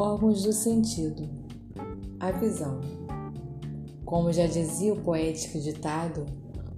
[0.00, 1.28] Órgãos do sentido.
[2.18, 2.80] A visão.
[4.06, 6.24] Como já dizia o poético ditado,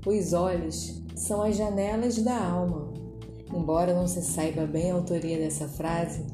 [0.04, 2.92] os olhos são as janelas da alma.
[3.54, 6.26] Embora não se saiba bem a autoria dessa frase,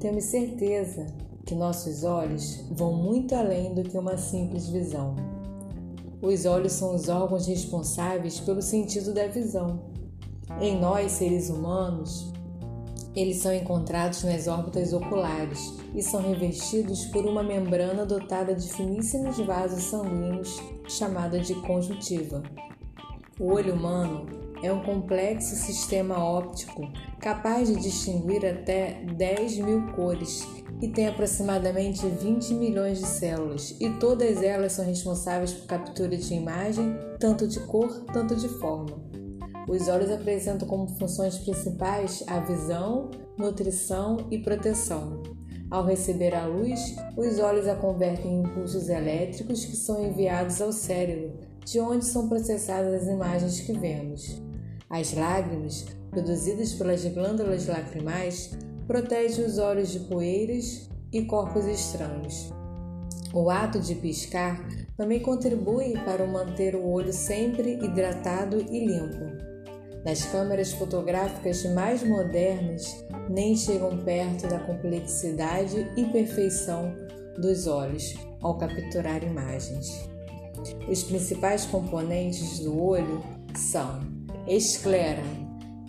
[0.00, 1.06] temos certeza
[1.46, 5.14] que nossos olhos vão muito além do que uma simples visão.
[6.20, 9.78] Os olhos são os órgãos responsáveis pelo sentido da visão.
[10.60, 12.31] Em nós, seres humanos,
[13.14, 19.38] eles são encontrados nas órbitas oculares e são revestidos por uma membrana dotada de finíssimos
[19.38, 22.42] vasos sanguíneos chamada de conjuntiva.
[23.38, 24.26] O olho humano
[24.62, 26.88] é um complexo sistema óptico
[27.20, 30.46] capaz de distinguir até 10 mil cores
[30.80, 36.34] e tem aproximadamente 20 milhões de células, e todas elas são responsáveis por captura de
[36.34, 39.21] imagem, tanto de cor, tanto de forma.
[39.68, 45.22] Os olhos apresentam como funções principais a visão, nutrição e proteção.
[45.70, 50.72] Ao receber a luz, os olhos a convertem em impulsos elétricos que são enviados ao
[50.72, 51.32] cérebro,
[51.64, 54.42] de onde são processadas as imagens que vemos.
[54.90, 58.50] As lágrimas, produzidas pelas glândulas lacrimais,
[58.86, 62.52] protegem os olhos de poeiras e corpos estranhos.
[63.32, 64.60] O ato de piscar
[64.94, 69.51] também contribui para manter o olho sempre hidratado e limpo.
[70.04, 76.92] Nas câmeras fotográficas mais modernas, nem chegam perto da complexidade e perfeição
[77.38, 80.08] dos olhos ao capturar imagens.
[80.88, 83.22] Os principais componentes do olho
[83.54, 84.00] são
[84.48, 85.22] esclera,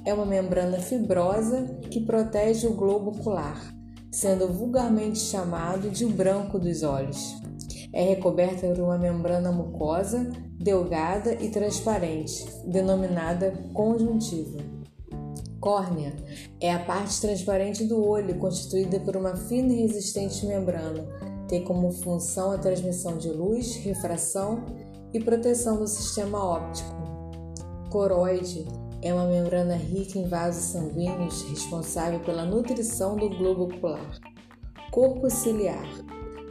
[0.05, 3.73] é uma membrana fibrosa que protege o globo ocular,
[4.11, 7.41] sendo vulgarmente chamado de branco dos olhos.
[7.93, 10.27] É recoberta por uma membrana mucosa
[10.59, 14.59] delgada e transparente, denominada conjuntiva.
[15.59, 16.15] Córnea
[16.59, 21.05] é a parte transparente do olho, constituída por uma fina e resistente membrana.
[21.47, 24.65] Tem como função a transmissão de luz, refração
[25.13, 26.91] e proteção do sistema óptico.
[27.91, 28.65] Coroide
[29.03, 34.19] é uma membrana rica em vasos sanguíneos responsável pela nutrição do globo ocular.
[34.91, 35.87] Corpo ciliar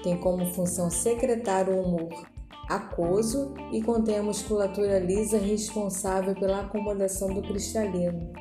[0.02, 2.26] tem como função secretar o humor,
[2.68, 8.32] aquoso e contém a musculatura lisa responsável pela acomodação do cristalino.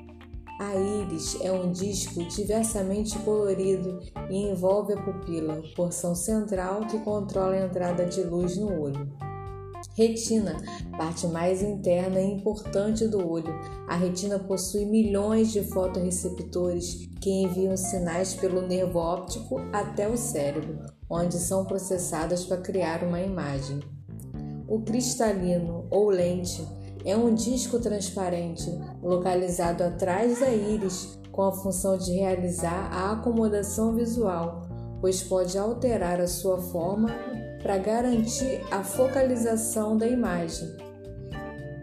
[0.60, 7.56] A íris é um disco diversamente colorido e envolve a pupila, porção central que controla
[7.56, 9.12] a entrada de luz no olho.
[9.96, 10.56] Retina,
[10.96, 13.54] parte mais interna e importante do olho.
[13.88, 20.86] A retina possui milhões de fotorreceptores que enviam sinais pelo nervo óptico até o cérebro,
[21.12, 23.82] onde são processadas para criar uma imagem.
[24.66, 26.66] O cristalino ou lente
[27.04, 28.72] é um disco transparente
[29.04, 34.62] localizado atrás da íris com a função de realizar a acomodação visual,
[35.02, 37.10] pois pode alterar a sua forma
[37.62, 40.70] para garantir a focalização da imagem.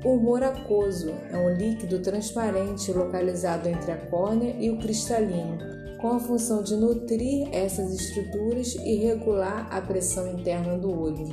[0.05, 5.59] O humor aquoso é um líquido transparente localizado entre a córnea e o cristalino,
[5.99, 11.27] com a função de nutrir essas estruturas e regular a pressão interna do olho.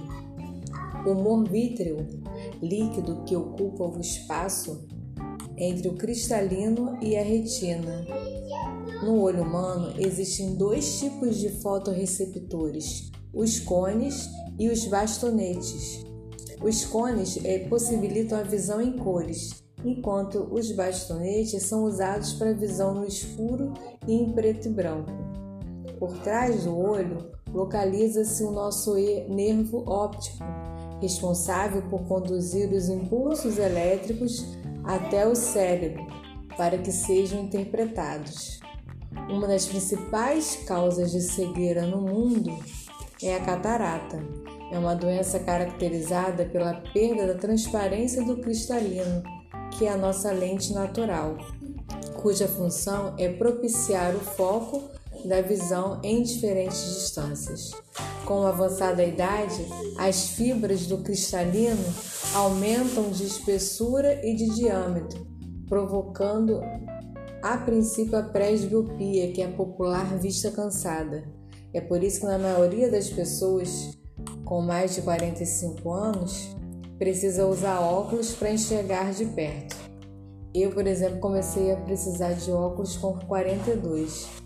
[1.05, 2.05] O humor vítreo,
[2.61, 4.87] líquido que ocupa o espaço
[5.57, 8.05] entre o cristalino e a retina.
[9.03, 16.03] No olho humano existem dois tipos de fotorreceptores, os cones e os bastonetes.
[16.61, 22.93] Os cones eh, possibilitam a visão em cores, enquanto os bastonetes são usados para visão
[22.93, 23.73] no escuro
[24.07, 25.11] e em preto e branco.
[25.99, 30.43] Por trás do olho localiza-se o nosso nervo óptico,
[31.01, 34.45] responsável por conduzir os impulsos elétricos
[34.83, 36.05] até o cérebro
[36.57, 38.59] para que sejam interpretados.
[39.29, 42.51] Uma das principais causas de cegueira no mundo
[43.21, 44.19] é a catarata.
[44.71, 49.23] É uma doença caracterizada pela perda da transparência do cristalino,
[49.77, 51.37] que é a nossa lente natural,
[52.21, 54.89] cuja função é propiciar o foco
[55.25, 57.71] da visão em diferentes distâncias.
[58.25, 59.65] Com a avançada idade,
[59.97, 61.83] as fibras do cristalino
[62.33, 65.25] aumentam de espessura e de diâmetro,
[65.67, 66.61] provocando
[67.41, 71.23] a princípio a presbiopia, que é a popular vista cansada.
[71.73, 73.95] É por isso que na maioria das pessoas
[74.43, 76.55] com mais de 45 anos
[76.97, 79.75] precisa usar óculos para enxergar de perto.
[80.53, 84.45] Eu, por exemplo, comecei a precisar de óculos com 42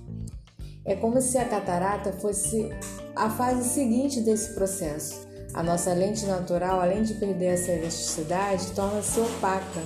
[0.90, 2.68] é como se a catarata fosse
[3.16, 5.28] a fase seguinte desse processo.
[5.54, 9.82] A nossa lente natural, além de perder essa elasticidade, torna-se opaca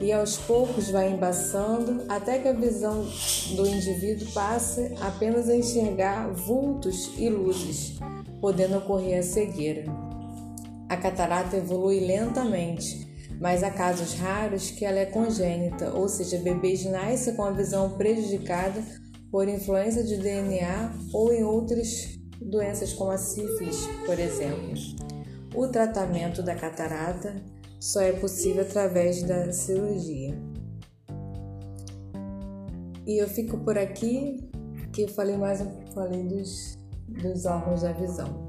[0.00, 3.04] e aos poucos vai embaçando até que a visão
[3.56, 7.98] do indivíduo passe apenas a enxergar vultos e luzes,
[8.40, 10.07] podendo ocorrer a cegueira.
[10.88, 13.06] A catarata evolui lentamente,
[13.38, 17.90] mas há casos raros que ela é congênita, ou seja, bebês nascem com a visão
[17.90, 18.82] prejudicada
[19.30, 24.74] por influência de DNA ou em outras doenças como a sífilis, por exemplo.
[25.54, 27.36] O tratamento da catarata
[27.78, 30.38] só é possível através da cirurgia.
[33.06, 34.50] E eu fico por aqui,
[34.92, 35.64] que eu falei mais
[35.94, 38.47] falei dos, dos órgãos da visão.